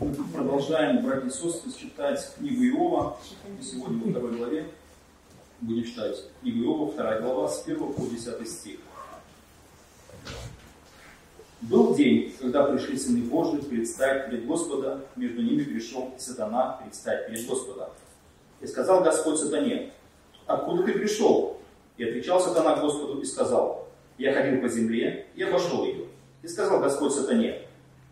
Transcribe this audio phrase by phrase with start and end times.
[0.00, 3.16] Мы продолжаем, братья и читать книгу Иова.
[3.58, 4.66] И сегодня во второй главе
[5.60, 8.78] будем читать книгу Иова, вторая глава, с 1 по 10 стих.
[11.62, 17.44] Был день, когда пришли сыны Божии предстать перед Господа, между ними пришел сатана предстать перед
[17.48, 17.90] Господа.
[18.60, 19.90] И сказал Господь сатане,
[20.46, 21.58] откуда ты пришел?
[21.96, 26.04] И отвечал сатана Господу и сказал, я ходил по земле и обошел ее.
[26.44, 27.62] И сказал Господь сатане,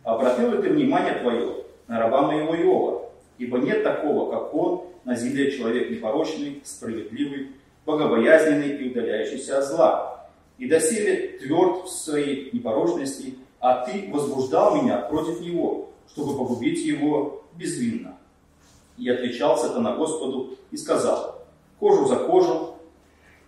[0.03, 5.15] обратил ли ты внимание твое на раба моего Иова, ибо нет такого, как он, на
[5.15, 7.53] земле человек непорочный, справедливый,
[7.85, 10.29] богобоязненный и удаляющийся от зла.
[10.59, 17.45] И доселе тверд в своей непорочности, а ты возбуждал меня против него, чтобы погубить его
[17.55, 18.17] безвинно.
[18.97, 21.45] И отвечал сатана Господу и сказал,
[21.79, 22.77] кожу за кожу,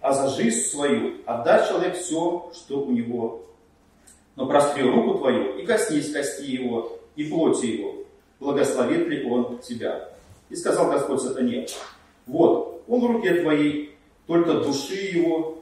[0.01, 3.43] а за жизнь свою отдать человек все, что у него.
[4.37, 8.05] Но простри руку твою и коснись кости его и плоти его,
[8.41, 10.09] благословит ли он тебя.
[10.49, 11.67] И сказал Господь сатане,
[12.27, 15.59] вот, он в руке твоей, только души его,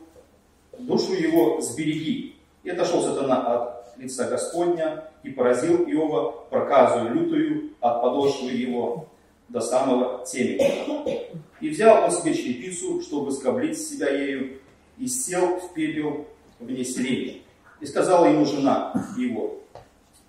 [0.78, 2.36] душу его сбереги.
[2.62, 9.06] И отошел сатана от лица Господня и поразил Иова проказу лютую от подошвы его
[9.48, 11.40] до самого темени.
[11.60, 14.58] И взял он себе черепицу, чтобы скоблить себя ею,
[14.98, 16.26] и сел в пепел
[16.58, 17.40] вне селения.
[17.80, 19.60] И сказала ему жена его,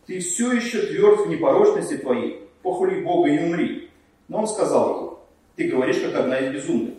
[0.08, 3.92] ты все еще тверд в непорочности твоей, похули Бога и умри.
[4.30, 5.20] Но он сказал ему,
[5.56, 6.96] ты говоришь, как одна из безумных.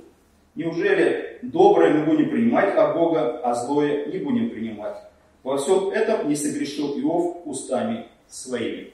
[0.54, 4.96] Неужели доброе мы будем принимать от Бога, а злое не будем принимать?
[5.42, 8.92] Во всем этом не согрешил Иов устами своими.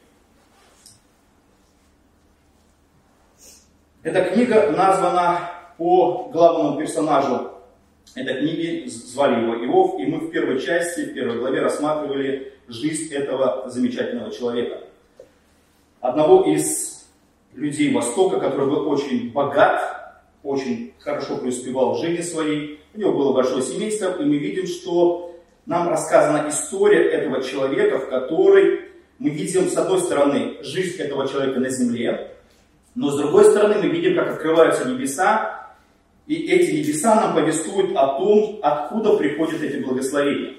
[4.02, 7.53] Эта книга названа по главному персонажу
[8.14, 13.12] этой книги, звали его Иов, и мы в первой части, в первой главе рассматривали жизнь
[13.12, 14.81] этого замечательного человека.
[16.00, 17.06] Одного из
[17.54, 23.32] людей Востока, который был очень богат, очень хорошо преуспевал в жизни своей, у него было
[23.32, 25.34] большое семейство, и мы видим, что
[25.66, 31.60] нам рассказана история этого человека, в которой мы видим, с одной стороны, жизнь этого человека
[31.60, 32.36] на земле,
[32.94, 35.63] но с другой стороны мы видим, как открываются небеса,
[36.26, 40.54] и эти небеса нам повествуют о том, откуда приходят эти благословения.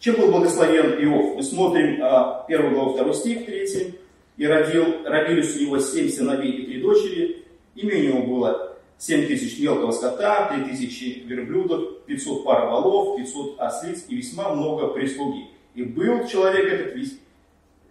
[0.00, 1.36] Чем был благословен Иов?
[1.36, 3.94] Мы смотрим а, 1 главу 2 стих 3.
[4.38, 7.44] «И родил, родились у него семь сыновей и три дочери.
[7.74, 13.60] Имя у него было семь тысяч мелкого скота, три тысячи верблюдов, 500 пар волов, 500
[13.60, 15.48] ослиц и весьма много прислуги.
[15.74, 17.18] И был человек этот весь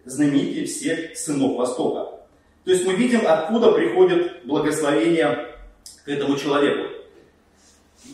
[0.04, 2.20] знаменитый всех сынов Востока.
[2.64, 5.49] То есть мы видим, откуда приходит благословение к
[6.10, 6.88] этому человеку.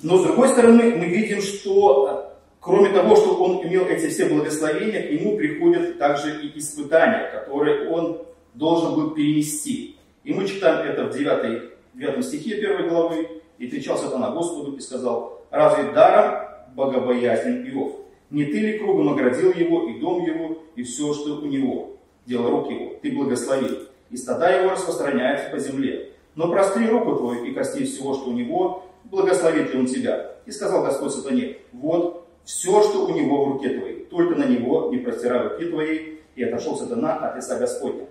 [0.02, 5.02] Но с другой стороны, мы видим, что кроме того, что он имел эти все благословения,
[5.06, 8.22] к нему приходят также и испытания, которые он
[8.54, 9.96] должен был перенести.
[10.24, 13.28] И мы читаем это в 9, 9 стихе 1 главы.
[13.58, 17.92] «И отвечал сатана Господу и сказал, разве даром богобоязнен Иов?
[18.30, 21.96] Не ты ли кругом наградил его, и дом его, и все, что у него,
[22.26, 23.78] дело рук его, ты благословил,
[24.10, 26.12] и стада его распространяются по земле.
[26.36, 30.32] Но простри руку твою и коснись всего, что у него, благословит ли он тебя.
[30.44, 34.90] И сказал Господь сатане, вот все, что у него в руке твоей, только на него
[34.92, 38.06] не простирай руки твоей, и отошел сатана от лица Господня.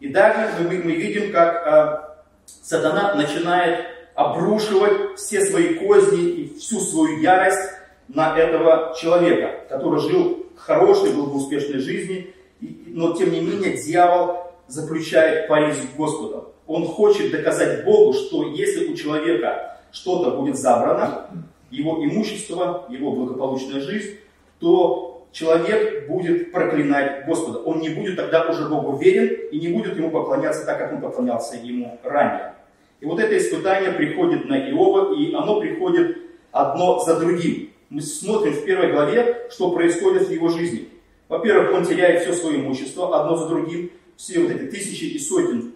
[0.00, 6.80] И далее мы, мы видим, как а, сатана начинает обрушивать все свои козни и всю
[6.80, 7.70] свою ярость
[8.08, 14.52] на этого человека, который жил хорошей, был в успешной жизни, но тем не менее дьявол
[14.66, 16.51] заключает пари с Господом.
[16.72, 21.26] Он хочет доказать Богу, что если у человека что-то будет забрано,
[21.70, 24.16] его имущество, его благополучная жизнь,
[24.58, 27.58] то человек будет проклинать Господа.
[27.58, 31.02] Он не будет тогда уже Богу верен и не будет ему поклоняться так, как он
[31.02, 32.54] поклонялся ему ранее.
[33.00, 36.16] И вот это испытание приходит на Иова, и оно приходит
[36.52, 37.68] одно за другим.
[37.90, 40.88] Мы смотрим в первой главе, что происходит в его жизни.
[41.28, 45.71] Во-первых, он теряет все свое имущество, одно за другим, все вот эти тысячи и сотен,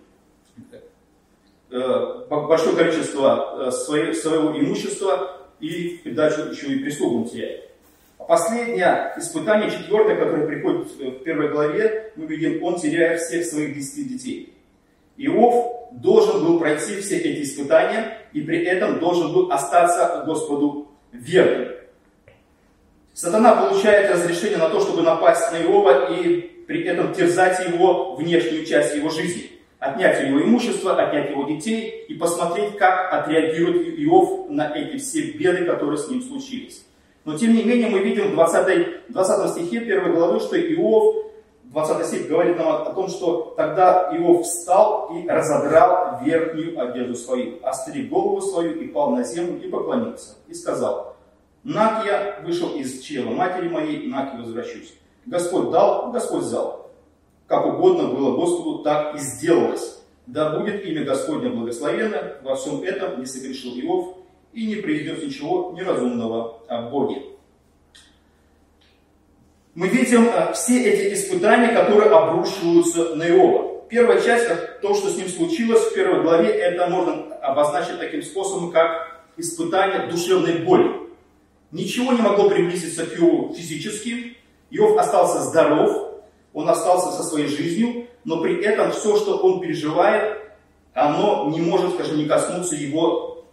[1.71, 7.71] большое количество э, своего имущества, и в придачу еще и прислугу теряет.
[8.19, 13.75] А последнее испытание, четвертое, которое приходит в первой главе, мы видим, он теряет всех своих
[13.75, 14.55] десяти детей.
[15.17, 21.75] Иов должен был пройти все эти испытания, и при этом должен был остаться Господу верным.
[23.15, 28.67] Сатана получает разрешение на то, чтобы напасть на Иова и при этом терзать его внешнюю
[28.67, 29.53] часть его жизни.
[29.79, 35.65] Отнять его имущество, отнять его детей и посмотреть, как отреагирует Иов на эти все беды,
[35.67, 36.85] которые с ним случились.
[37.25, 41.27] Но тем не менее мы видим в 20, 20 стихе 1 главы, что Иов
[41.65, 47.59] 20 стих говорит нам о том, что тогда Иов встал и разодрал верхнюю одежду свою,
[47.63, 50.37] остриг голову свою и пал на землю и поклонился.
[50.49, 51.17] И сказал,
[51.65, 54.95] Нак я вышел из чела матери моей, нак и возвращусь.
[55.27, 56.86] Господь дал, Господь взял.
[57.47, 60.03] Как угодно было Господу, так и сделалось.
[60.27, 64.17] Да будет имя Господня благословенно, во всем этом не согрешил Иов
[64.53, 67.23] и не произнес ничего неразумного о Боге
[69.77, 73.83] мы видим э, все эти испытания, которые обрушиваются на Иова.
[73.89, 74.49] Первая часть,
[74.81, 80.11] то, что с ним случилось в первой главе, это можно обозначить таким способом, как испытание
[80.11, 80.91] душевной боли.
[81.71, 84.39] Ничего не могло приблизиться к Иову физически.
[84.71, 86.16] Иов остался здоров,
[86.57, 90.39] он остался со своей жизнью, но при этом все, что он переживает,
[90.95, 93.45] оно не может, скажем, не коснуться его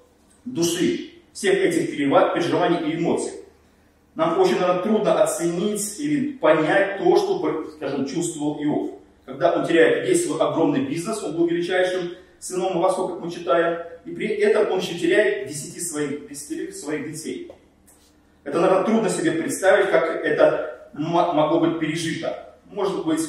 [0.46, 3.44] души, всех этих переживаний и эмоций
[4.16, 8.92] нам очень, наверное, трудно оценить или понять то, что, скажем, чувствовал Иов.
[9.26, 13.80] Когда он теряет весь свой огромный бизнес, он был величайшим сыном Восхо, как мы читаем,
[14.06, 17.50] и при этом он еще теряет 10 своих, 10 своих детей.
[18.44, 22.53] Это, наверное, трудно себе представить, как это могло быть пережито.
[22.74, 23.22] Может быть,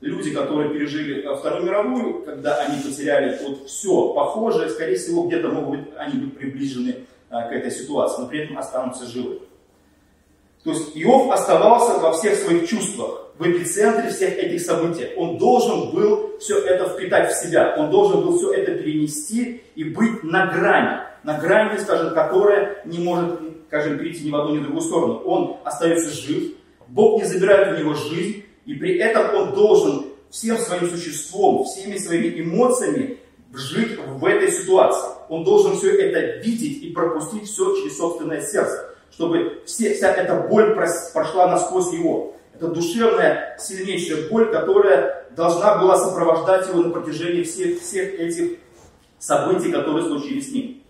[0.00, 5.80] люди, которые пережили Вторую мировую, когда они потеряли вот все похожее, скорее всего, где-то могут
[5.80, 9.40] быть, они быть приближены а, к этой ситуации, но при этом останутся живы.
[10.62, 15.08] То есть Иов оставался во всех своих чувствах, в эпицентре всех этих событий.
[15.16, 19.82] Он должен был все это впитать в себя, он должен был все это перенести и
[19.82, 24.58] быть на грани, на грани, скажем, которая не может, скажем, перейти ни в одну, ни
[24.58, 25.14] в другую сторону.
[25.24, 26.52] Он остается жив,
[26.86, 31.98] Бог не забирает у него жизнь, и при этом он должен всем своим существом, всеми
[31.98, 33.18] своими эмоциями
[33.52, 35.10] жить в этой ситуации.
[35.28, 40.48] Он должен все это видеть и пропустить все через собственное сердце чтобы все, вся эта
[40.48, 42.36] боль прошла насквозь его.
[42.54, 48.58] Это душевная, сильнейшая боль, которая должна была сопровождать его на протяжении всех, всех этих
[49.18, 50.82] событий, которые случились с ним.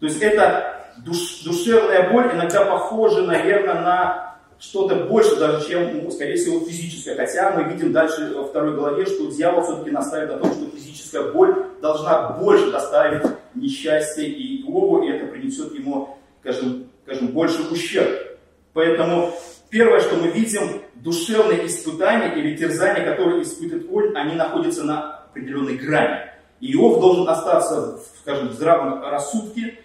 [0.00, 4.33] То есть это душ, душевная боль иногда похожа, наверное, на
[4.68, 7.14] что-то больше даже, чем, ну, скорее всего, физическое.
[7.14, 11.32] Хотя мы видим дальше во второй главе, что дьявол все-таки наставит на том, что физическая
[11.32, 13.22] боль должна больше доставить
[13.54, 18.38] несчастье и Иову, и это принесет ему, скажем, скажем, больше ущерб.
[18.72, 19.32] Поэтому
[19.68, 25.76] первое, что мы видим, душевные испытания или терзания, которые испытывает Оль, они находятся на определенной
[25.76, 26.30] грани.
[26.60, 29.78] И Иов должен остаться, скажем, в здравом рассудке,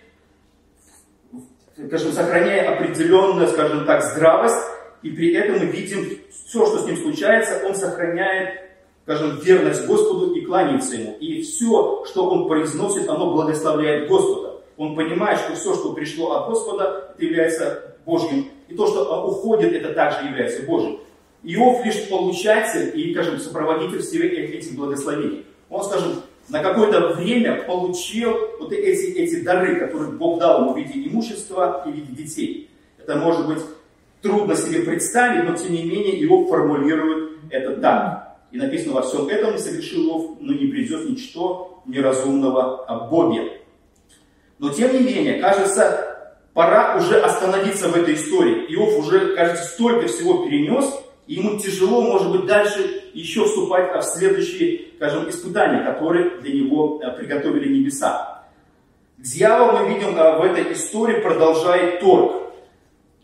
[1.88, 4.66] скажем, сохраняя определенную, скажем так, здравость,
[5.02, 8.62] и при этом мы видим все, что с ним случается, он сохраняет,
[9.04, 11.18] скажем, верность Господу и кланяется Ему.
[11.20, 14.50] И все, что он произносит, оно благословляет Господа
[14.80, 18.48] он понимает, что все, что пришло от Господа, это является Божьим.
[18.70, 21.02] И то, что уходит, это также является Божьим.
[21.44, 25.46] Иов лишь получатель и, скажем, сопроводитель всех этих благословений.
[25.70, 30.78] Он, скажем, на какое-то время получил вот эти, эти дары, которые Бог дал ему в
[30.78, 32.69] виде имущества и в виде детей.
[32.98, 33.60] Это может быть
[34.22, 38.38] трудно себе представить, но тем не менее Иов формулирует это так.
[38.51, 43.62] И написано во всем этом не совершил Иов, но не придет ничто неразумного о Боге.
[44.58, 48.65] Но тем не менее, кажется, пора уже остановиться в этой истории.
[48.74, 50.86] Иов уже, кажется, столько всего перенес,
[51.29, 57.00] и ему тяжело, может быть, дальше еще вступать в следующие, скажем, испытания, которые для него
[57.03, 58.45] э, приготовили небеса.
[59.19, 62.51] Дьявол, мы видим, э, в этой истории продолжает торг.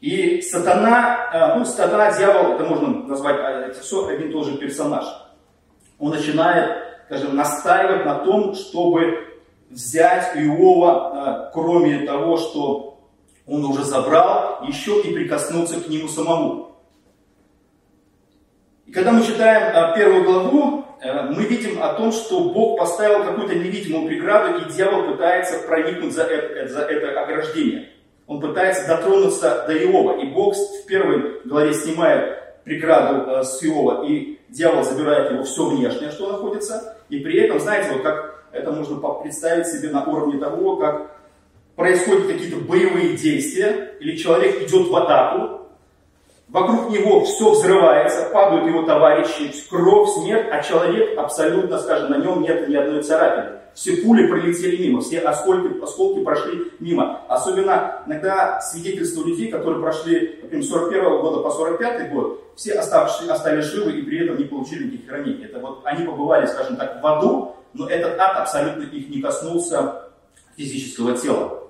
[0.02, 3.38] И сатана, э, ну, сатана, дьявол, это можно назвать,
[3.72, 5.06] это все один и тот же персонаж.
[5.98, 9.34] Он начинает, скажем, настаивать на том, чтобы
[9.72, 13.00] взять Иова, кроме того, что
[13.48, 16.75] он уже забрал, еще и прикоснуться к нему самому.
[18.86, 23.56] И когда мы читаем первую главу, э, мы видим о том, что Бог поставил какую-то
[23.56, 27.90] невидимую преграду, и дьявол пытается проникнуть за это, за это ограждение.
[28.28, 30.20] Он пытается дотронуться до Иова.
[30.22, 35.66] И Бог в первой главе снимает преграду э, с Иова, и дьявол забирает его все
[35.66, 36.98] внешнее, что находится.
[37.10, 41.12] И при этом, знаете, вот как это можно представить себе на уровне того, как
[41.76, 45.65] происходят какие-то боевые действия, или человек идет в атаку,
[46.56, 52.42] вокруг него все взрывается, падают его товарищи, кровь, смерть, а человек абсолютно, скажем, на нем
[52.42, 53.60] нет ни одной царапины.
[53.74, 57.20] Все пули пролетели мимо, все осколки, осколки прошли мимо.
[57.28, 63.30] Особенно иногда свидетельства людей, которые прошли, например, с 41 года по 45 год, все оставшие,
[63.30, 65.44] остались живы и при этом не получили никаких ранений.
[65.44, 70.04] Это вот они побывали, скажем так, в аду, но этот ад абсолютно их не коснулся
[70.56, 71.65] физического тела.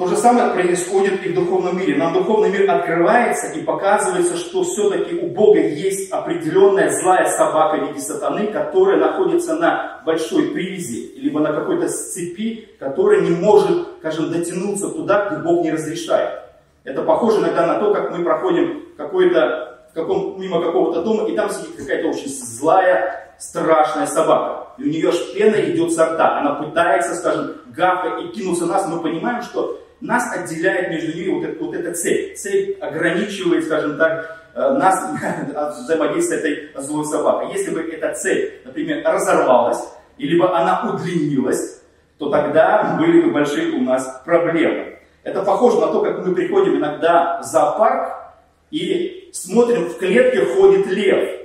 [0.00, 1.98] То же самое происходит и в духовном мире.
[1.98, 7.88] Нам духовный мир открывается и показывается, что все-таки у Бога есть определенная злая собака в
[7.88, 14.32] виде сатаны, которая находится на большой привязи, либо на какой-то цепи, которая не может, скажем,
[14.32, 16.44] дотянуться туда, где Бог не разрешает.
[16.84, 21.50] Это похоже иногда на то, как мы проходим какой-то, каком, мимо какого-то дома, и там
[21.50, 24.68] сидит какая-то очень злая, страшная собака.
[24.78, 26.38] И у нее аж пена идет со рта.
[26.38, 28.88] Она пытается, скажем, гавкать и кинуться на нас.
[28.88, 32.34] Мы понимаем, что нас отделяет между ними вот, вот эта цель.
[32.36, 35.10] Цель ограничивает, скажем так, э, нас
[35.54, 37.52] от взаимодействия этой злой собакой.
[37.52, 39.82] Если бы эта цель, например, разорвалась,
[40.18, 41.82] либо она удлинилась,
[42.18, 44.98] то тогда были бы большие у нас проблемы.
[45.22, 48.34] Это похоже на то, как мы приходим иногда в зоопарк
[48.70, 51.39] и смотрим, в клетке ходит лев.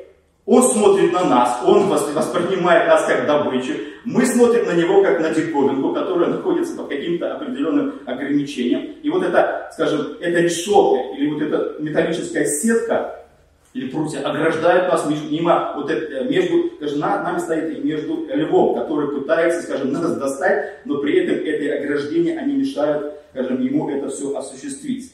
[0.45, 3.73] Он смотрит на нас, он воспринимает нас как добычу.
[4.03, 8.95] Мы смотрим на него как на диковинку, которая находится под каким-то определенным ограничением.
[9.01, 13.25] И вот это, скажем, эта решетка или вот эта металлическая сетка
[13.73, 18.27] или прутья ограждает нас между, мимо, вот это, между, скажем, над нами стоит и между
[18.31, 23.89] львом, который пытается, скажем, нас достать, но при этом эти ограждения, они мешают, скажем, ему
[23.89, 25.11] это все осуществить.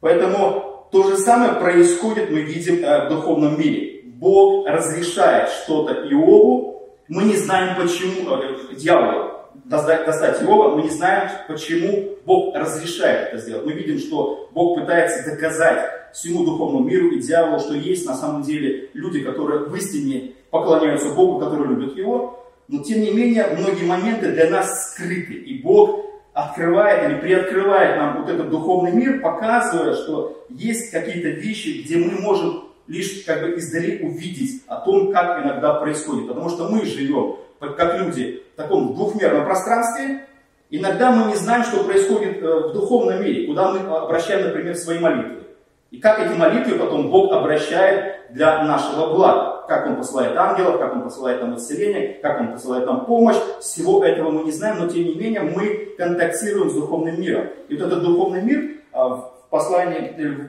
[0.00, 3.95] Поэтому то же самое происходит, мы видим э, в духовном мире.
[4.18, 9.32] Бог разрешает что-то Иову, мы не знаем почему, э, дьяволу
[9.64, 13.66] достать, достать Иова, мы не знаем, почему Бог разрешает это сделать.
[13.66, 18.42] Мы видим, что Бог пытается доказать всему духовному миру и дьяволу, что есть на самом
[18.42, 23.84] деле люди, которые в истине поклоняются Богу, которые любят Его, но тем не менее многие
[23.84, 29.94] моменты для нас скрыты, и Бог открывает или приоткрывает нам вот этот духовный мир, показывая,
[29.94, 35.44] что есть какие-то вещи, где мы можем лишь как бы издали увидеть о том, как
[35.44, 36.28] иногда происходит.
[36.28, 40.26] Потому что мы живем, как люди, в таком двухмерном пространстве.
[40.70, 44.98] Иногда мы не знаем, что происходит э, в духовном мире, куда мы обращаем, например, свои
[44.98, 45.44] молитвы.
[45.92, 49.64] И как эти молитвы потом Бог обращает для нашего блага.
[49.68, 53.36] Как Он посылает ангелов, как Он посылает нам исцеление, как Он посылает нам помощь.
[53.60, 57.46] Всего этого мы не знаем, но тем не менее мы контактируем с духовным миром.
[57.68, 60.48] И вот этот духовный мир а, в послании, э,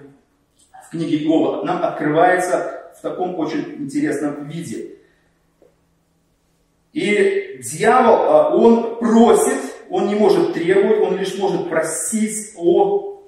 [0.88, 4.96] в книге Иова нам открывается в таком очень интересном виде.
[6.94, 13.22] И дьявол, а, он просит, он не может требовать, он лишь может просить о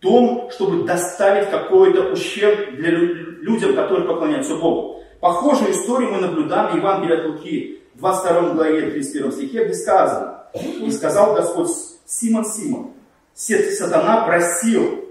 [0.00, 5.02] том, чтобы доставить какой-то ущерб для людям, которые поклоняются Богу.
[5.20, 10.90] Похожую историю мы наблюдаем в Евангелии от Луки, 22 главе 31 стихе, где сказано, «И
[10.90, 11.70] сказал Господь
[12.06, 12.90] Симон, Симон,
[13.34, 15.07] сатана просил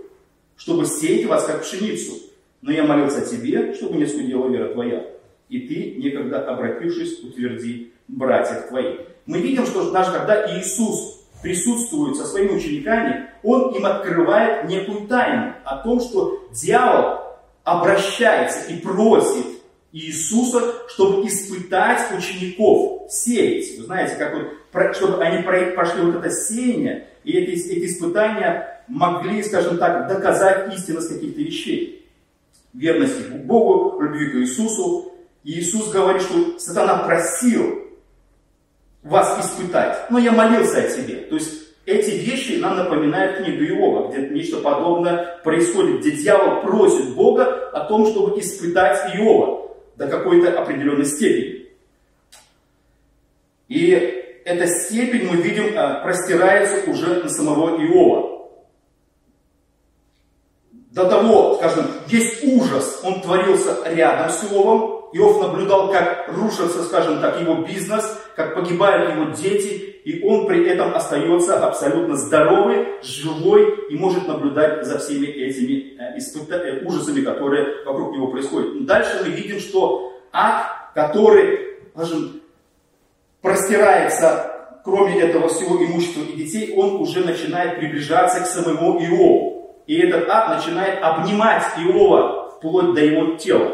[0.58, 2.14] чтобы сеять вас, как пшеницу.
[2.62, 5.06] Но я молился тебе, чтобы не скудела вера твоя.
[5.50, 9.02] И ты, некогда обратившись, утверди братьев твоих.
[9.26, 15.54] Мы видим, что даже когда Иисус присутствует со своими учениками, Он им открывает некую тайну
[15.64, 17.22] о том, что дьявол
[17.64, 19.46] обращается и просит
[19.92, 23.78] Иисуса, чтобы испытать учеников, сеять.
[23.78, 29.44] Вы знаете, как вот, чтобы они прошли вот это сеяние, и эти, эти испытания могли,
[29.44, 32.08] скажем так, доказать истинность каких-то вещей.
[32.74, 35.14] Верности к Богу, любви к Иисусу.
[35.44, 37.84] И Иисус говорит, что сатана просил
[39.04, 41.16] вас испытать, но я молился о тебе.
[41.16, 47.16] То есть эти вещи нам напоминают книгу Иова, где нечто подобное происходит, где дьявол просит
[47.16, 51.68] Бога о том, чтобы испытать Иова до какой-то определенной степени.
[53.70, 53.90] И
[54.44, 58.37] эта степень, мы видим, э, простирается уже на самого Иова
[60.98, 64.98] до того, скажем, весь ужас, он творился рядом с Иовом.
[65.14, 70.68] Иов наблюдал, как рушится, скажем так, его бизнес, как погибают его дети, и он при
[70.68, 76.18] этом остается абсолютно здоровый, живой и может наблюдать за всеми этими э.
[76.18, 78.86] Э, ужасами, которые вокруг него происходят.
[78.86, 82.42] Дальше мы видим, что ад, который, скажем,
[83.42, 89.57] простирается, кроме этого всего имущества и детей, он уже начинает приближаться к самому Иову.
[89.88, 93.72] И этот ад начинает обнимать Иова вплоть до его тела.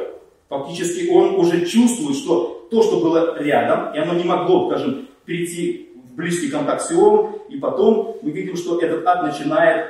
[0.47, 5.89] Фактически он уже чувствует, что то, что было рядом, и оно не могло, скажем, перейти
[5.95, 9.87] в близкий контакт с Иовом, и потом мы видим, что этот ад начинает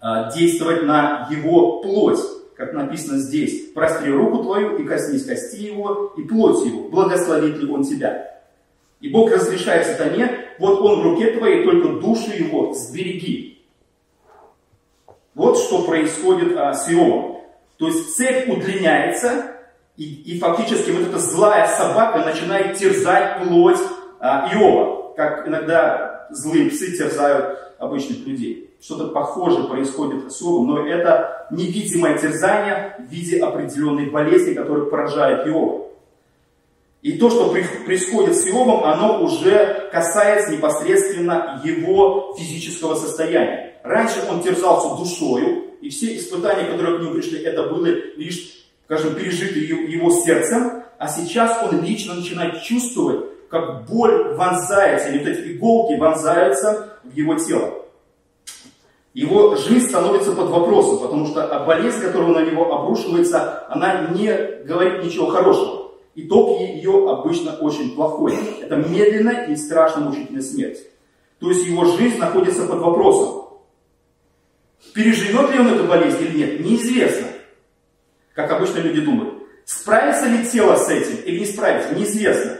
[0.00, 2.20] а, действовать на его плоть,
[2.56, 3.72] как написано здесь.
[3.72, 8.42] «Простри руку твою и коснись кости его, и плоть его, благословит ли он тебя».
[9.00, 13.49] И Бог разрешает сатане, вот он в руке твоей, только душу его сбереги.
[15.34, 17.40] Вот что происходит а, с Иовом.
[17.78, 19.56] То есть цепь удлиняется,
[19.96, 23.78] и, и фактически вот эта злая собака начинает терзать плоть
[24.18, 28.70] а, Иова, как иногда злые псы терзают обычных людей.
[28.80, 35.46] что-то похожее происходит с Иовом, но это невидимое терзание в виде определенной болезни, которая поражает
[35.46, 35.89] Иова.
[37.02, 43.74] И то, что происходит с Иовом, оно уже касается непосредственно его физического состояния.
[43.82, 49.14] Раньше он терзался душою, и все испытания, которые к нему пришли, это были лишь, скажем,
[49.14, 55.52] пережиты его сердцем, а сейчас он лично начинает чувствовать, как боль вонзается, или вот эти
[55.52, 57.80] иголки вонзаются в его тело.
[59.14, 65.02] Его жизнь становится под вопросом, потому что болезнь, которая на него обрушивается, она не говорит
[65.02, 65.79] ничего хорошего.
[66.14, 68.36] Итог ее обычно очень плохой.
[68.60, 70.78] Это медленная и страшно мучительная смерть.
[71.38, 73.58] То есть его жизнь находится под вопросом.
[74.94, 77.28] Переживет ли он эту болезнь или нет, неизвестно.
[78.34, 79.34] Как обычно люди думают.
[79.64, 82.58] Справится ли тело с этим или не справится, неизвестно.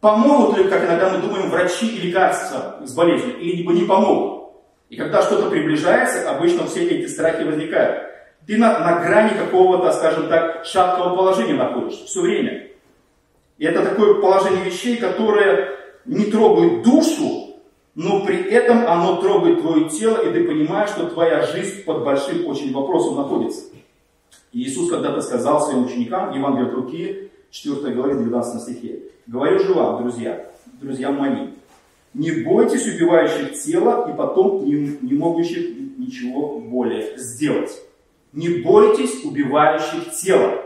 [0.00, 4.54] Помогут ли, как иногда мы думаем, врачи и лекарства с болезнью, или не помогут.
[4.88, 8.11] И когда что-то приближается, обычно все эти страхи возникают.
[8.46, 12.68] Ты на, на грани какого-то, скажем так, шаткого положения находишься все время.
[13.58, 17.56] И это такое положение вещей, которое не трогает душу,
[17.94, 22.46] но при этом оно трогает твое тело, и ты понимаешь, что твоя жизнь под большим
[22.46, 23.64] очень вопросом находится.
[24.52, 29.74] И Иисус когда-то сказал своим ученикам, Евангелие от Луки, 4 главе, 19 стихе, «Говорю же
[29.74, 30.46] вам, друзья,
[30.80, 31.48] друзья мои,
[32.14, 37.70] не бойтесь убивающих тело и потом не, не могущих ничего более сделать.
[38.32, 40.62] Не бойтесь убивающих тело.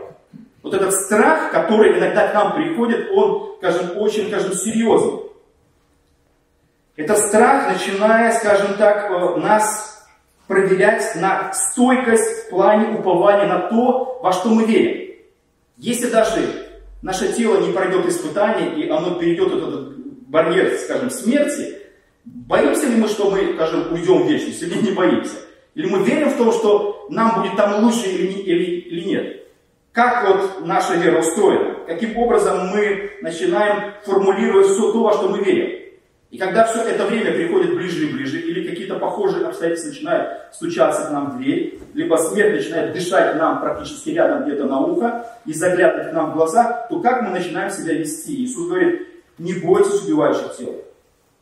[0.63, 5.21] Вот этот страх, который иногда к нам приходит, он, скажем, очень, скажем, серьезный.
[6.95, 10.07] Это страх, начиная, скажем так, э, нас
[10.47, 15.15] проверять на стойкость в плане упования на то, во что мы верим.
[15.77, 16.67] Если даже
[17.01, 19.97] наше тело не пройдет испытание, и оно перейдет этот
[20.27, 21.77] барьер, скажем, смерти,
[22.25, 25.35] боимся ли мы, что мы, скажем, уйдем в вечность, или не боимся?
[25.77, 29.43] Или мы верим в то, что нам будет там лучше или, или, или нет?
[29.91, 31.75] Как вот наша вера устроена?
[31.85, 35.79] Каким образом мы начинаем формулировать все то, во что мы верим?
[36.31, 41.09] И когда все это время приходит ближе и ближе, или какие-то похожие обстоятельства начинают стучаться
[41.09, 45.53] к нам в дверь, либо смерть начинает дышать нам практически рядом где-то на ухо и
[45.53, 48.33] заглядывать к нам в глаза, то как мы начинаем себя вести?
[48.43, 50.83] Иисус говорит, не бойтесь убивающих тел.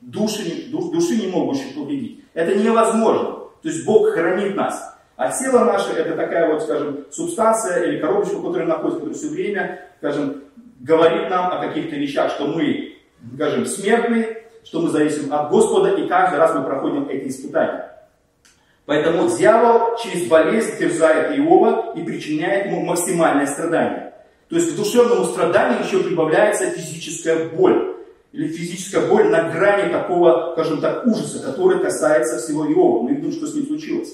[0.02, 2.20] Души, душ, души не могущих победить.
[2.34, 3.45] Это невозможно.
[3.66, 4.96] То есть Бог хранит нас.
[5.16, 9.80] А тело наше это такая вот, скажем, субстанция или коробочка, которая находится, которая все время,
[9.98, 10.44] скажем,
[10.82, 12.94] говорит нам о каких-то вещах, что мы,
[13.34, 17.92] скажем, смертные, что мы зависим от Господа, и каждый раз мы проходим эти испытания.
[18.86, 24.14] Поэтому дьявол через болезнь терзает Иова и причиняет ему максимальное страдание.
[24.48, 27.95] То есть к душевному страданию еще прибавляется физическая боль.
[28.36, 33.02] Или физическая боль на грани такого, скажем так, ужаса, который касается всего Иова.
[33.02, 34.14] Мы видим, что с ним случилось.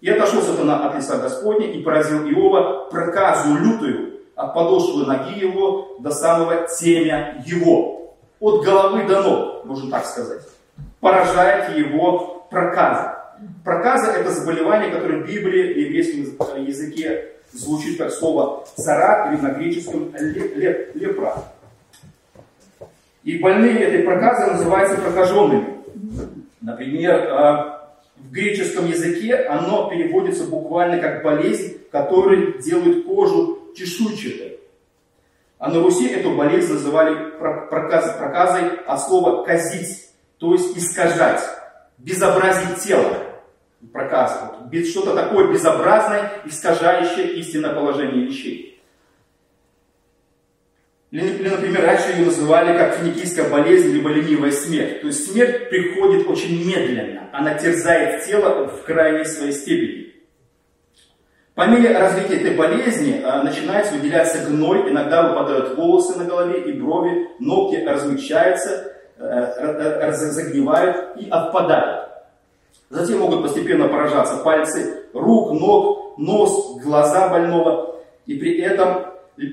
[0.00, 5.96] И отошел сатана от лица Господня и поразил Иова проказу лютую от подошвы ноги его
[5.98, 8.14] до самого темя его.
[8.38, 10.42] От головы до ног, можно так сказать.
[11.00, 13.18] Поражает его проказа.
[13.64, 19.50] Проказа это заболевание, которое в Библии, в еврейском языке звучит как слово царат или на
[19.50, 20.14] греческом
[20.94, 21.42] лепра.
[23.24, 25.78] И больные этой проказой называются прокаженными.
[26.60, 27.78] Например, а,
[28.16, 34.58] в греческом языке оно переводится буквально как болезнь, которая делает кожу чешуйчатой.
[35.58, 37.30] А на Руси эту болезнь называли
[37.68, 41.42] проказой, проказой от слова казить, то есть искажать,
[41.98, 43.24] безобразить тело.
[44.70, 48.67] Без, что-то такое безобразное, искажающее истинное положение вещей.
[51.10, 55.00] Или, или, например, раньше ее называли как финикийская болезнь, либо ленивая смерть.
[55.00, 57.30] То есть смерть приходит очень медленно.
[57.32, 60.08] Она терзает тело в крайней своей степени.
[61.54, 66.72] По мере развития этой болезни а, начинает выделяться гной, иногда выпадают волосы на голове и
[66.72, 72.10] брови, ногти размягчаются, а, загнивают и отпадают.
[72.90, 77.96] Затем могут постепенно поражаться пальцы рук, ног, нос, глаза больного.
[78.26, 79.06] И при этом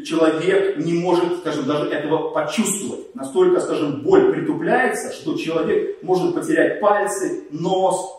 [0.03, 3.13] человек не может, скажем, даже этого почувствовать.
[3.15, 8.13] Настолько, скажем, боль притупляется, что человек может потерять пальцы, нос,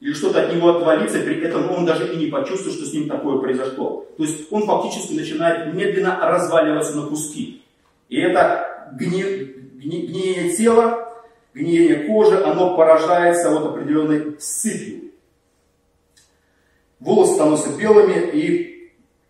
[0.00, 3.08] или что-то от него отвалиться, при этом он даже и не почувствует, что с ним
[3.08, 4.06] такое произошло.
[4.16, 7.62] То есть он фактически начинает медленно разваливаться на куски.
[8.08, 11.08] И это гни, гни, гниение тела
[11.58, 15.10] гниение кожи, оно поражается вот определенной сыпью.
[17.00, 18.77] Волосы становятся белыми, и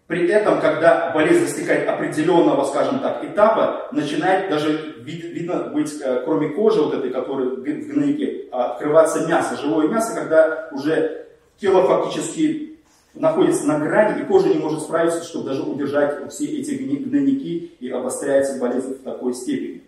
[0.09, 6.23] При этом, когда болезнь достигает определенного, скажем так, этапа, начинает даже вид, видно быть, э,
[6.25, 11.27] кроме кожи вот этой, которая в гнойнике, открываться мясо, живое мясо, когда уже
[11.61, 12.79] тело фактически
[13.12, 17.90] находится на грани, и кожа не может справиться, чтобы даже удержать все эти гнойники, и
[17.90, 19.83] обостряется болезнь в такой степени.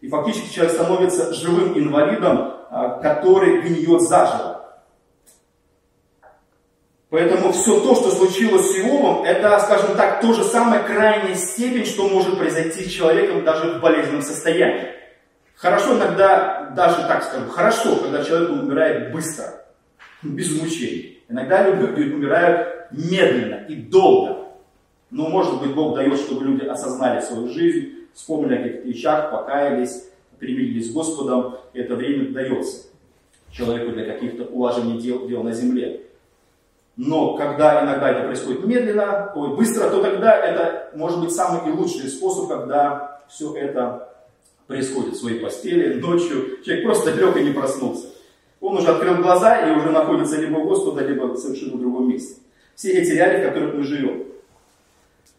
[0.00, 4.53] И фактически человек становится живым инвалидом, а, который гниет заживо.
[7.14, 11.84] Поэтому все то, что случилось с Иовом, это, скажем так, то же самое крайняя степень,
[11.84, 14.88] что может произойти с человеком даже в болезненном состоянии.
[15.54, 19.64] Хорошо иногда, даже так скажем, хорошо, когда человек умирает быстро,
[20.24, 21.22] без мучений.
[21.28, 24.48] Иногда люди умирают медленно и долго.
[25.12, 30.08] Но, может быть, Бог дает, чтобы люди осознали свою жизнь, вспомнили о каких-то вещах, покаялись,
[30.40, 31.58] примирились с Господом.
[31.74, 32.88] Это время дается
[33.52, 36.00] человеку для каких-то улаживаний дел, дел на земле.
[36.96, 41.72] Но когда иногда это происходит медленно, ой, быстро, то тогда это может быть самый и
[41.72, 44.14] лучший способ, когда все это
[44.66, 46.62] происходит в своей постели, ночью.
[46.64, 48.06] Человек просто лег и не проснулся.
[48.60, 52.40] Он уже открыл глаза и уже находится либо у Господа, либо в совершенно другом месте.
[52.74, 54.24] Все эти реалии, в которых мы живем.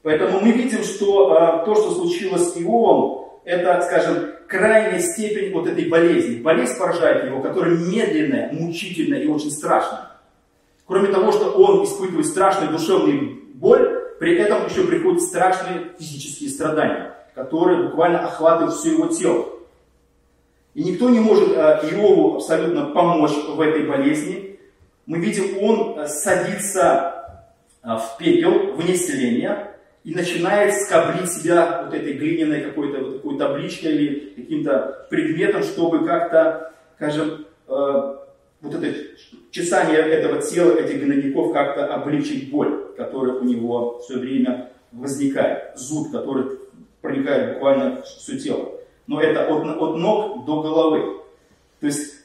[0.04, 5.68] Поэтому мы видим, что э, то, что случилось с Иовом, это, скажем, крайняя степень вот
[5.68, 6.42] этой болезни.
[6.42, 10.12] Болезнь поражает его, которая медленная, мучительная и очень страшная.
[10.88, 17.16] Кроме того, что он испытывает страшную душевную боль, при этом еще приходят страшные физические страдания,
[17.34, 19.46] которые буквально охватывают все его тело.
[20.76, 24.60] И никто не может э, Иову абсолютно помочь в этой болезни.
[25.06, 27.40] Мы видим, он э, садится
[27.82, 29.72] э, в пепел, вне селения,
[30.04, 36.06] и начинает скоблить себя вот этой глиняной какой-то вот такой табличкой или каким-то предметом, чтобы
[36.06, 37.48] как-то, скажем,
[38.66, 38.98] вот это
[39.52, 46.12] чесание этого тела, этих гнойников как-то облегчить боль, которая у него все время возникает, зуд,
[46.12, 46.58] который
[47.02, 48.72] проникает буквально все тело.
[49.08, 51.22] Но это от, от ног до головы.
[51.80, 52.16] То есть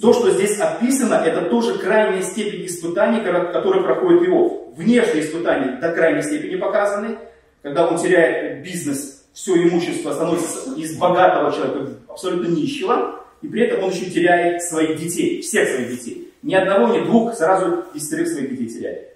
[0.00, 4.76] то, что здесь описано, это тоже крайняя степень испытаний, которые проходит Иов.
[4.76, 7.18] Внешние испытания до крайней степени показаны,
[7.62, 13.84] когда он теряет бизнес, все имущество становится из богатого человека абсолютно нищего, и при этом
[13.84, 16.32] он еще теряет своих детей, всех своих детей.
[16.42, 19.08] Ни одного, ни двух, сразу десятерых своих детей теряет.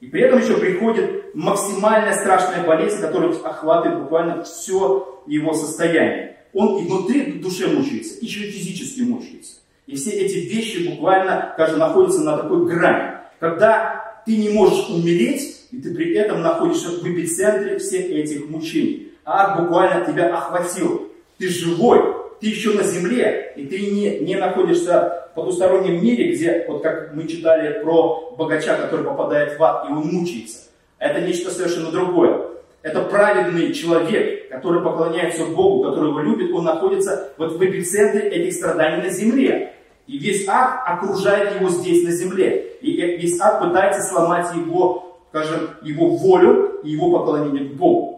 [0.00, 6.36] И при этом еще приходит максимальная страшная болезнь, которая охватывает буквально все его состояние.
[6.52, 9.56] Он и внутри души мучается, еще и физически мучается.
[9.86, 13.18] И все эти вещи буквально, скажем, находятся на такой грани.
[13.38, 19.12] Когда ты не можешь умереть, и ты при этом находишься в эпицентре всех этих мучений.
[19.24, 21.10] Ад буквально тебя охватил.
[21.38, 22.00] Ты живой,
[22.40, 27.14] ты еще на земле, и ты не, не находишься в потустороннем мире, где, вот как
[27.14, 30.58] мы читали про богача, который попадает в ад, и он мучается.
[30.98, 32.46] Это нечто совершенно другое.
[32.82, 38.54] Это праведный человек, который поклоняется Богу, который его любит, он находится вот в эпицентре этих
[38.54, 39.72] страданий на земле.
[40.06, 42.76] И весь ад окружает его здесь, на земле.
[42.80, 48.15] И весь ад пытается сломать его, скажем, его волю и его поклонение к Богу.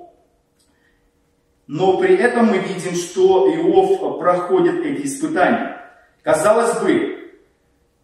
[1.69, 5.79] Но при этом мы видим, что Иов проходит эти испытания.
[6.23, 7.19] Казалось бы,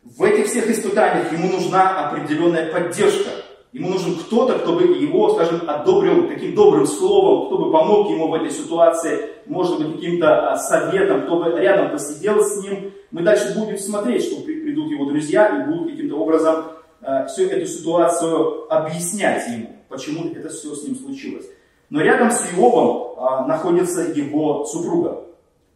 [0.03, 3.31] в этих всех испытаниях ему нужна определенная поддержка.
[3.72, 8.29] Ему нужен кто-то, кто бы его, скажем, одобрил таким добрым словом, кто бы помог ему
[8.29, 12.92] в этой ситуации, может быть, каким-то а, советом, кто бы рядом посидел с ним.
[13.11, 16.66] Мы дальше будем смотреть, что придут его друзья и будут каким-то образом
[17.00, 21.46] э, всю эту ситуацию объяснять ему, почему это все с ним случилось.
[21.94, 25.26] Но рядом с Иовом а, находится его супруга.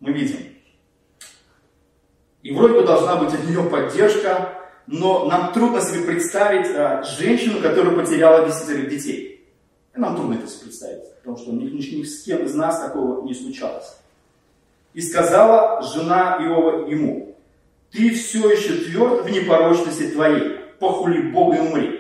[0.01, 0.39] Мы видим.
[2.43, 7.63] И вроде бы должна быть от нее поддержка, но нам трудно себе представить а, женщину,
[7.63, 9.49] которая потеряла десятерых детей.
[9.95, 12.81] И нам трудно это себе представить, потому что ни, ни, ни с кем из нас
[12.81, 13.97] такого не случалось.
[14.95, 17.37] И сказала жена Иова ему,
[17.93, 21.98] ты все еще тверд в непорочности твоей, похули Бога и умри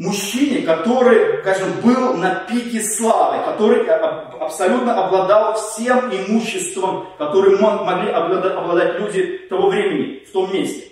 [0.00, 8.98] мужчине, который, скажем, был на пике славы, который абсолютно обладал всем имуществом, которым могли обладать
[8.98, 10.88] люди того времени, в том месте.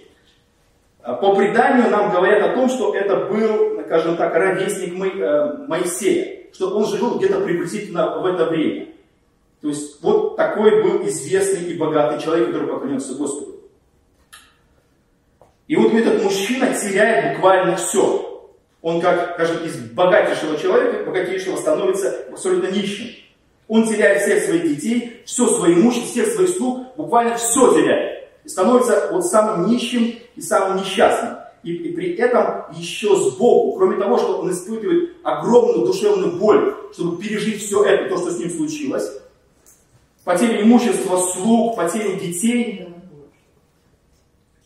[1.02, 6.50] А по преданию нам говорят о том, что это был, скажем так, ровесник э, Моисея,
[6.52, 8.88] что он жил где-то приблизительно в это время.
[9.62, 13.54] То есть вот такой был известный и богатый человек, который поклонился Господу.
[15.66, 18.27] И вот этот мужчина теряет буквально все.
[18.88, 23.08] Он, как, скажем, из богатейшего человека, богатейшего становится абсолютно нищим.
[23.66, 28.30] Он теряет всех своих детей, все свое имущество, всех своих слуг, буквально все теряет.
[28.44, 31.36] И становится вот самым нищим и самым несчастным.
[31.62, 37.22] И, и при этом еще сбоку, кроме того, что он испытывает огромную душевную боль, чтобы
[37.22, 39.20] пережить все это, то, что с ним случилось,
[40.24, 42.88] потеря имущества, слуг, потеря детей,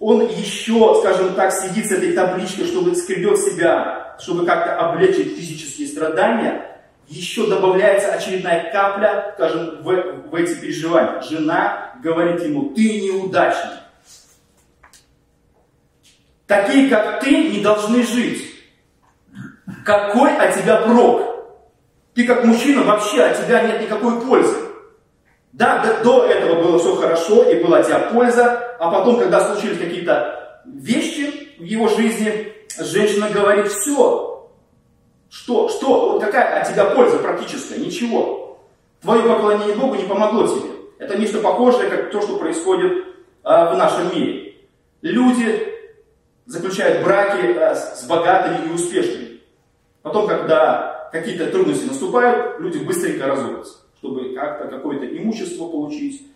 [0.02, 5.86] он еще, скажем так, сидит с этой табличкой, чтобы скребет себя, чтобы как-то облегчить физические
[5.86, 11.22] страдания, еще добавляется очередная капля, скажем, в, в эти переживания.
[11.22, 13.78] Жена говорит ему, ты неудачник.
[16.48, 18.42] Такие, как ты, не должны жить.
[19.84, 21.22] Какой от тебя прок?
[22.14, 24.61] Ты как мужчина вообще от тебя нет никакой пользы.
[25.52, 30.62] Да, до, этого было все хорошо и была тебя польза, а потом, когда случились какие-то
[30.64, 34.50] вещи в его жизни, женщина говорит, все,
[35.28, 37.78] что, что, какая от тебя польза практическая?
[37.78, 38.60] Ничего.
[39.02, 40.70] Твое поклонение Богу не помогло тебе.
[40.98, 43.04] Это нечто похожее, как то, что происходит
[43.42, 44.54] а, в нашем мире.
[45.02, 45.68] Люди
[46.46, 49.40] заключают браки а, с богатыми и успешными.
[50.02, 56.26] Потом, когда какие-то трудности наступают, люди быстренько разводятся, чтобы как-то какое-то имущество получить,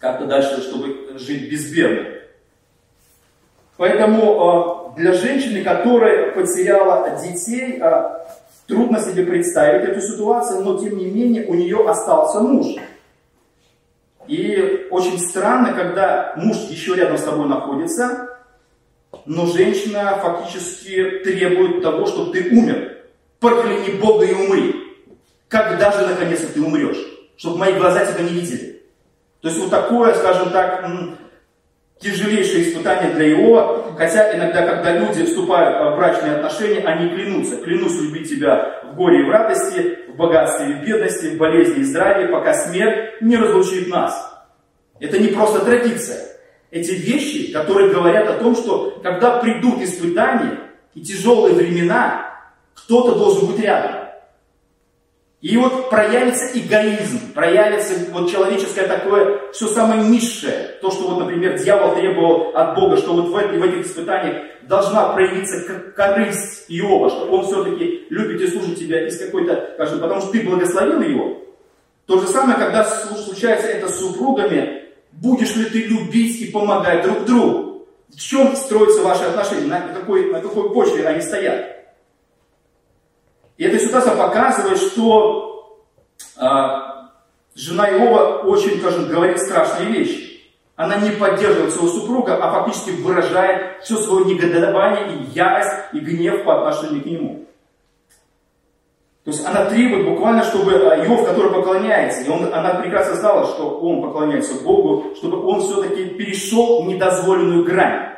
[0.00, 2.06] как-то дальше, чтобы жить безбедно.
[3.76, 8.24] Поэтому э, для женщины, которая потеряла детей, э,
[8.66, 12.76] трудно себе представить эту ситуацию, но тем не менее у нее остался муж.
[14.26, 18.38] И очень странно, когда муж еще рядом с тобой находится,
[19.26, 23.02] но женщина фактически требует того, чтобы ты умер.
[23.38, 24.83] Прокляни Бога и умри.
[25.54, 26.98] Когда же наконец ты умрешь?
[27.36, 28.82] Чтобы мои глаза тебя не видели.
[29.40, 30.84] То есть вот такое, скажем так,
[32.00, 37.58] тяжелейшее испытание для Иова, хотя иногда, когда люди вступают в брачные отношения, они клянутся.
[37.58, 41.82] Клянусь любить тебя в горе и в радости, в богатстве и в бедности, в болезни
[41.82, 44.44] и здравии, пока смерть не разлучит нас.
[44.98, 46.18] Это не просто традиция.
[46.72, 50.58] Эти вещи, которые говорят о том, что когда придут испытания
[50.94, 52.28] и тяжелые времена,
[52.74, 54.03] кто-то должен быть рядом.
[55.44, 60.78] И вот проявится эгоизм, проявится вот человеческое такое, все самое низшее.
[60.80, 65.10] То, что вот, например, дьявол требовал от Бога, что вот в, в этих испытаниях должна
[65.12, 65.62] проявиться
[65.94, 70.40] корысть Иова, что он все-таки любит и служит тебя из какой-то, скажем, потому что ты
[70.48, 71.42] благословил его.
[72.06, 77.26] То же самое, когда случается это с супругами, будешь ли ты любить и помогать друг
[77.26, 77.86] другу?
[78.08, 81.73] В чем строятся ваши отношения, на какой, на какой почве они стоят?
[83.56, 85.78] И эта ситуация показывает, что
[86.36, 87.12] а,
[87.54, 90.40] жена Иова очень, скажем, говорит страшные вещи.
[90.76, 96.44] Она не поддерживает своего супруга, а фактически выражает все свое негодование и ярость и гнев
[96.44, 97.46] по отношению к нему.
[99.22, 103.78] То есть она требует буквально, чтобы Иов, который поклоняется, и он, она прекрасно знала, что
[103.78, 108.10] он поклоняется Богу, чтобы он все-таки перешел недозволенную грань.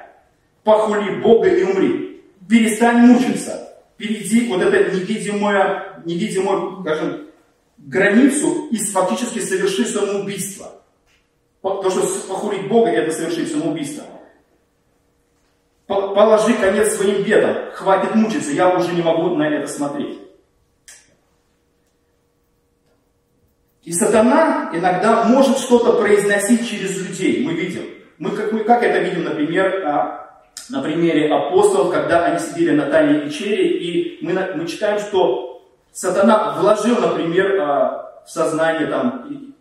[0.64, 2.24] Похули Бога и умри.
[2.48, 3.65] Перестань мучиться
[3.96, 7.26] перейти вот эту невидимую, невидимую, скажем,
[7.78, 10.72] границу и фактически совершить самоубийство.
[11.62, 14.04] То, что похурить Бога, это совершить самоубийство.
[15.86, 20.18] Положи конец своим бедам, хватит мучиться, я уже не могу на это смотреть.
[23.82, 27.84] И сатана иногда может что-то произносить через людей, мы видим.
[28.18, 30.25] Мы как, мы как это видим, например, а,
[30.68, 36.56] на примере апостолов, когда они сидели на тайной вечере, и мы, мы читаем, что сатана
[36.58, 39.54] вложил, например, а, в сознание там,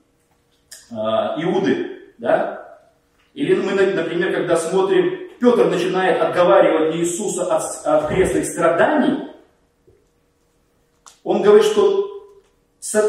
[0.91, 2.79] а, Иуды, да?
[3.33, 9.29] Или мы, например, когда смотрим, Петр начинает отговаривать Иисуса от, от крестных страданий,
[11.23, 12.05] он говорит, что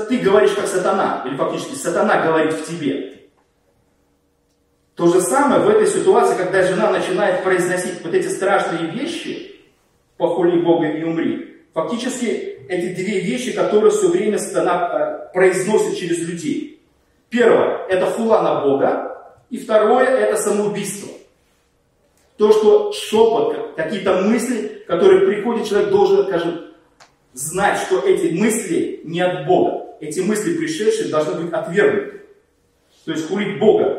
[0.09, 3.16] ты говоришь как сатана, или фактически сатана говорит в тебе.
[4.97, 9.61] То же самое в этой ситуации, когда жена начинает произносить вот эти страшные вещи,
[10.17, 16.83] похули Бога и умри, фактически эти две вещи, которые все время э, произносит через людей.
[17.29, 21.11] Первое– это хула на Бога, и второе– это самоубийство.
[22.39, 26.61] То, что шепот, какие-то мысли, которые приходят, человек должен, скажем,
[27.35, 29.85] знать, что эти мысли не от Бога.
[30.01, 32.23] Эти мысли пришедшие должны быть отвергнуты.
[33.05, 33.96] То есть хулить Бога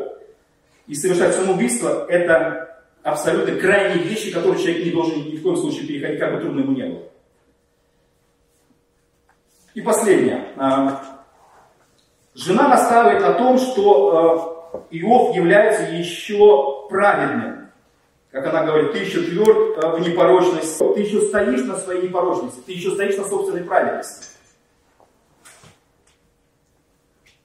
[0.88, 5.86] и совершать самоубийство– это абсолютно крайние вещи, которые человек не должен ни в коем случае
[5.86, 7.02] переходить, как бы трудно ему не было.
[9.74, 10.46] И последнее.
[10.56, 11.20] А,
[12.34, 17.68] жена настаивает на том, что а, Иов является еще праведным.
[18.30, 22.60] Как она говорит, ты еще тверд а, в непорочности, ты еще стоишь на своей непорочности,
[22.64, 24.27] ты еще стоишь на собственной праведности.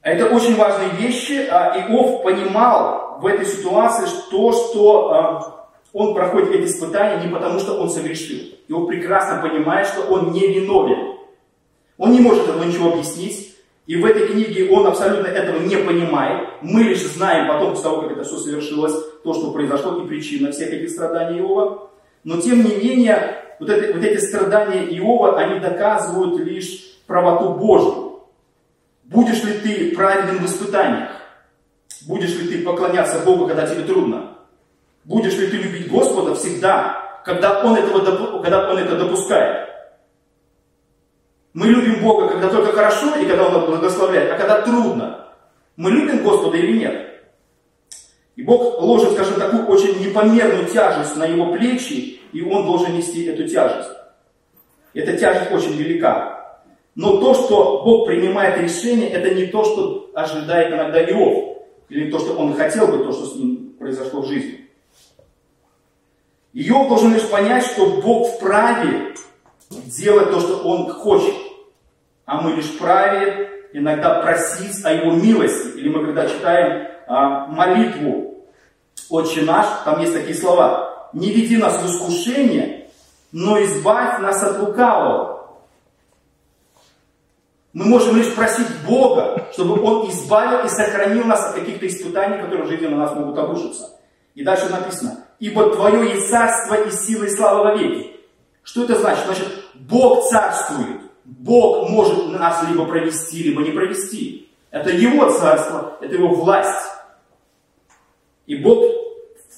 [0.04, 1.32] Это очень важные вещи.
[1.32, 7.88] Иов понимал, в этой ситуации то, что он проходит эти испытания не потому, что он
[7.88, 8.38] согрешил.
[8.68, 11.16] И он прекрасно понимает, что он не виновен.
[11.96, 13.56] Он не может этого ничего объяснить.
[13.86, 16.48] И в этой книге он абсолютно этого не понимает.
[16.60, 20.52] Мы лишь знаем потом, после того, как это все совершилось, то, что произошло, и причина
[20.52, 21.90] всех этих страданий Иова.
[22.24, 28.03] Но тем не менее, вот, это, вот эти страдания Иова, они доказывают лишь правоту Божью.
[29.04, 31.10] Будешь ли ты праведен в испытаниях?
[32.06, 34.38] Будешь ли ты поклоняться Богу, когда тебе трудно?
[35.04, 39.68] Будешь ли ты любить Господа всегда, когда Он, этого, когда он это допускает?
[41.52, 45.28] Мы любим Бога, когда только хорошо и когда Он благословляет, а когда трудно.
[45.76, 47.04] Мы любим Господа или нет?
[48.36, 53.24] И Бог ложит, скажем, такую очень непомерную тяжесть на его плечи, и он должен нести
[53.26, 53.90] эту тяжесть.
[54.92, 56.43] Эта тяжесть очень велика.
[56.94, 62.18] Но то, что Бог принимает решение, это не то, что ожидает иногда Иов, или то,
[62.18, 64.68] что он хотел бы, то, что с ним произошло в жизни.
[66.52, 69.14] Иов должен лишь понять, что Бог вправе
[69.70, 71.34] делать то, что он хочет.
[72.26, 75.76] А мы лишь вправе иногда просить о его милости.
[75.76, 78.46] Или мы когда читаем а, молитву
[79.10, 81.10] «Отче наш», там есть такие слова.
[81.12, 82.88] «Не веди нас в искушение,
[83.32, 85.33] но избавь нас от лукавого».
[87.74, 92.66] Мы можем лишь просить Бога, чтобы Он избавил и сохранил нас от каких-то испытаний, которые
[92.66, 93.90] в жизни на нас могут обрушиться.
[94.36, 98.12] И дальше написано, ибо Твое есть царство и сила и слава во веки.
[98.62, 99.24] Что это значит?
[99.26, 101.00] Значит, Бог царствует.
[101.24, 104.48] Бог может нас либо провести, либо не провести.
[104.70, 106.92] Это Его царство, это Его власть.
[108.46, 108.84] И Бог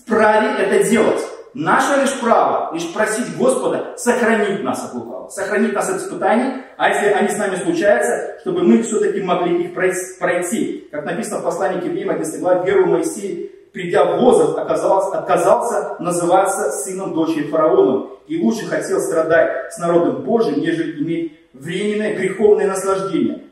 [0.00, 1.22] вправе это делать.
[1.58, 6.90] Наше лишь право, лишь просить Господа сохранить нас от лукавого, сохранить нас от испытаний, а
[6.90, 10.86] если они с нами случаются, чтобы мы все-таки могли их пройти.
[10.92, 15.96] Как написано в послании к Евреям, 11 глава, веру Моисей, придя в возраст, оказался, отказался
[15.98, 18.08] называться сыном дочери фараона.
[18.26, 23.44] И лучше хотел страдать с народом Божьим, нежели иметь временное греховное наслаждение.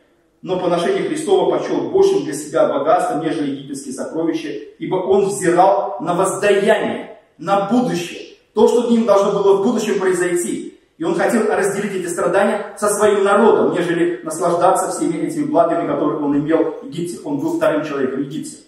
[0.42, 6.12] Но поношение Христова почел большим для себя богатством, нежели египетские сокровища, ибо он взирал на
[6.12, 10.78] воздаяние, на будущее, то, что ним должно было в будущем произойти.
[10.96, 16.20] И он хотел разделить эти страдания со своим народом, нежели наслаждаться всеми этими благами, которые
[16.20, 17.18] он имел в Египте.
[17.24, 18.58] Он был вторым человеком в Египте.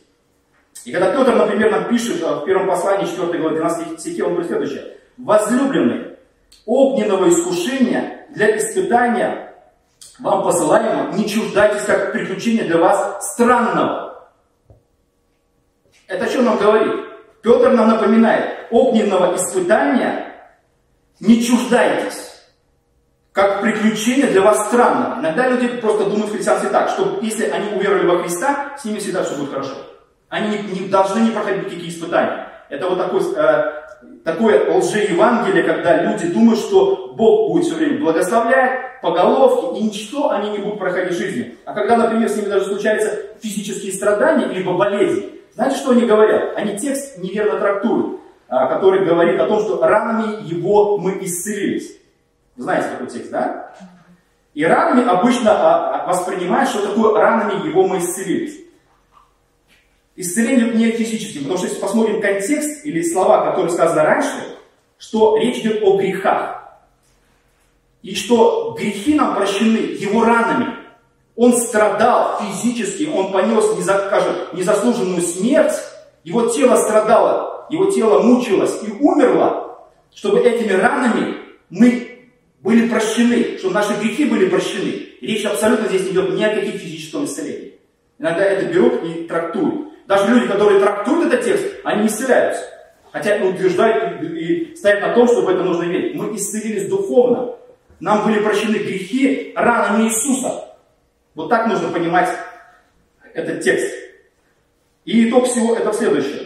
[0.85, 4.51] И когда Петр, например, нам пишет в первом послании 4 главы 12 стихе, он говорит
[4.51, 4.97] следующее.
[5.17, 6.17] «Возлюбленный,
[6.65, 9.55] огненного искушения для испытания
[10.19, 14.29] вам посылаемо, не чуждайтесь как приключения для вас странного.
[16.07, 17.05] Это что нам говорит?
[17.43, 20.33] Петр нам напоминает, огненного испытания
[21.21, 22.33] не чуждайтесь,
[23.33, 25.21] как приключение для вас странного.
[25.21, 29.25] Иногда люди просто думают христианстве так, что если они уверовали во Христа, с ними всегда
[29.25, 29.75] все будет хорошо.
[30.29, 32.49] Они не, не должны не проходить никакие испытания.
[32.69, 33.87] Это вот такой э,
[34.25, 40.31] такое лжеевангелие, когда люди думают, что Бог будет все время благословлять по головке, и ничто
[40.31, 41.57] они не будут проходить в жизни.
[41.65, 46.57] А когда, например, с ними даже случаются физические страдания, либо болезни, знаете, что они говорят?
[46.57, 48.21] Они текст неверно трактуют,
[48.69, 51.97] который говорит о том, что ранами его мы исцелились.
[52.57, 53.73] знаете такой текст, да?
[54.55, 58.59] И ранами обычно а, а, воспринимают, что такое ранами его мы исцелились.
[60.15, 64.57] Исцеление не физическим, потому что если посмотрим контекст или слова, которые сказаны раньше,
[64.97, 66.63] что речь идет о грехах.
[68.01, 70.75] И что грехи нам прощены его ранами.
[71.35, 73.77] Он страдал физически, он понес,
[74.55, 75.75] незаслуженную смерть,
[76.25, 79.79] его тело страдало, его тело мучилось и умерло,
[80.15, 81.37] чтобы этими ранами
[81.71, 82.07] мы
[82.61, 85.07] были прощены, чтобы наши грехи были прощены.
[85.21, 87.75] Речь абсолютно здесь не идет ни о каких физическом исцелении.
[88.19, 89.89] Иногда это берут и трактуют.
[90.07, 92.63] Даже люди, которые трактуют этот текст, они не исцеляются.
[93.13, 96.15] Хотя утверждают и стоят на том, что в это нужно верить.
[96.15, 97.55] Мы исцелились духовно.
[98.01, 100.77] Нам были прощены грехи ранами Иисуса.
[101.35, 102.29] Вот так нужно понимать
[103.33, 103.93] этот текст.
[105.05, 106.46] И итог всего это следующее.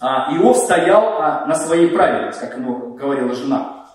[0.00, 3.86] А, Иов стоял а, на своей праведности, как ему говорила жена.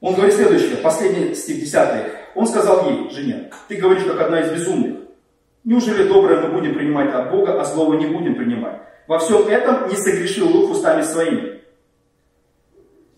[0.00, 2.12] Он говорит следующее, последний стих 10.
[2.34, 5.02] Он сказал ей, жене, ты говоришь, как одна из безумных.
[5.64, 8.78] Неужели доброе мы будем принимать от Бога, а злого не будем принимать?
[9.06, 11.60] Во всем этом не согрешил Лук устами своими.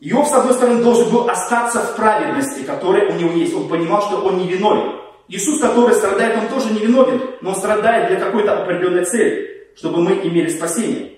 [0.01, 3.55] Иов, с одной стороны, должен был остаться в праведности, которая у него есть.
[3.55, 5.01] Он понимал, что он не виновен.
[5.29, 10.03] Иисус, который страдает, он тоже не виновен, но он страдает для какой-то определенной цели, чтобы
[10.03, 11.13] мы имели спасение.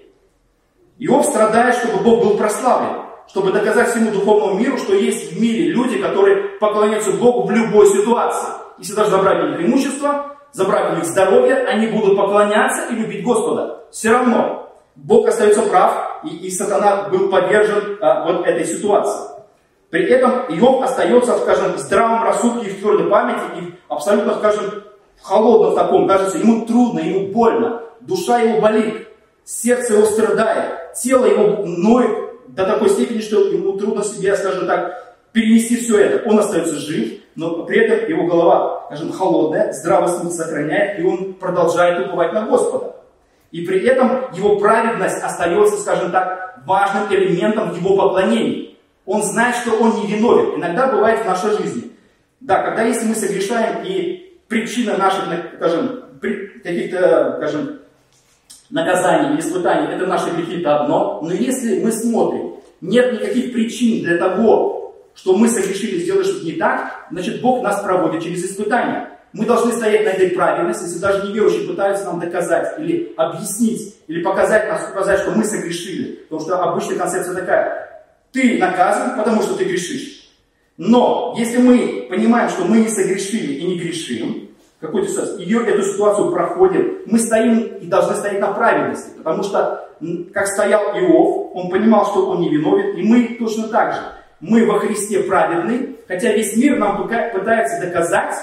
[0.99, 5.71] Иов страдает, чтобы Бог был прославлен, чтобы доказать всему духовному миру, что есть в мире
[5.71, 8.49] люди, которые поклоняются Богу в любой ситуации.
[8.79, 13.25] Если даже забрать у них имущество, забрать у них здоровье, они будут поклоняться и любить
[13.25, 13.85] Господа.
[13.91, 19.37] Все равно Бог остается прав, и, и сатана был подвержен а, вот этой ситуации.
[19.91, 24.83] При этом Иов остается, скажем, в здравом рассудке и в твердой памяти, и абсолютно, скажем,
[25.21, 29.09] в холодном таком, кажется, ему трудно, ему больно, душа его болит,
[29.45, 35.17] сердце его страдает, тело его ноет до такой степени, что ему трудно себе, скажем так,
[35.33, 36.29] перенести все это.
[36.29, 41.35] Он остается жив, но при этом его голова, скажем, холодная, здравый смысл сохраняет, и он
[41.35, 42.97] продолжает уповать на Господа.
[43.51, 48.75] И при этом его праведность остается, скажем так, важным элементом его поклонения.
[49.05, 50.59] Он знает, что он не виновен.
[50.59, 51.93] Иногда бывает в нашей жизни.
[52.41, 55.25] Да, когда если мы согрешаем, и причина наших,
[55.57, 56.05] скажем,
[56.63, 57.81] каких-то, скажем,
[58.71, 61.21] наказаний или испытаний, это наши грехи, это одно.
[61.23, 66.53] Но если мы смотрим, нет никаких причин для того, что мы согрешили, сделали что-то не
[66.53, 69.11] так, значит Бог нас проводит через испытания.
[69.33, 74.23] Мы должны стоять на этой правильности, если даже неверующие пытаются нам доказать или объяснить, или
[74.23, 76.21] показать показать, что мы согрешили.
[76.29, 78.03] Потому что обычная концепция такая.
[78.33, 80.31] Ты наказан, потому что ты грешишь.
[80.77, 84.46] Но если мы понимаем, что мы не согрешили и не грешим,
[84.81, 89.11] какой-то ситуации, ее, эту ситуацию проходим, мы стоим и должны стоять на правильности.
[89.17, 89.89] Потому что,
[90.33, 94.01] как стоял Иов, он понимал, что он не виновен, и мы точно так же.
[94.41, 98.35] Мы во Христе праведны, хотя весь мир нам пытается доказать,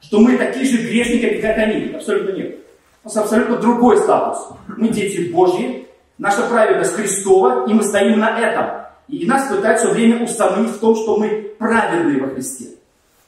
[0.00, 1.92] что мы такие же грешники, как они.
[1.92, 2.56] Абсолютно нет.
[3.02, 4.48] У нас абсолютно другой статус.
[4.68, 5.88] Мы дети Божьи,
[6.18, 8.80] наша праведность Христова, и мы стоим на этом.
[9.08, 12.66] И нас пытаются все время установить в том, что мы праведные во Христе.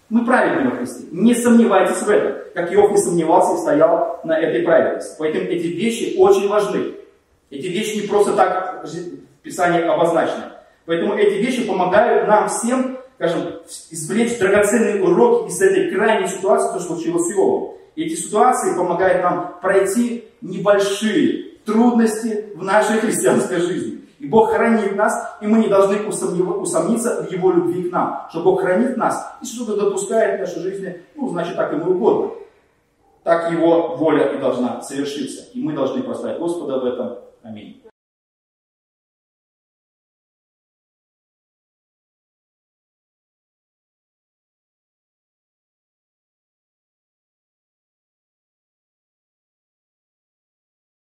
[0.08, 1.04] Мы праведные во Христе.
[1.10, 2.41] Не сомневайтесь в этом.
[2.54, 5.16] Как Иов не сомневался и стоял на этой праведности.
[5.18, 6.94] Поэтому эти вещи очень важны.
[7.50, 10.44] Эти вещи не просто так в Писании обозначены.
[10.84, 16.80] Поэтому эти вещи помогают нам всем скажем, извлечь драгоценный урок из этой крайней ситуации, что
[16.80, 17.74] случилось с Иовом.
[17.94, 24.00] Эти ситуации помогают нам пройти небольшие трудности в нашей христианской жизни.
[24.22, 28.28] И Бог хранит нас, и мы не должны усомниться в Его любви к нам.
[28.30, 32.30] Что Бог хранит нас, и что-то допускает в нашей жизни, ну, значит, так ему угодно.
[33.24, 35.50] Так Его воля и должна совершиться.
[35.54, 37.18] И мы должны прославить Господа в этом.
[37.42, 37.81] Аминь.